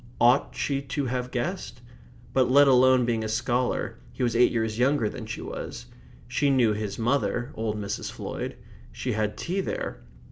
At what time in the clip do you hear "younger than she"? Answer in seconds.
4.79-5.41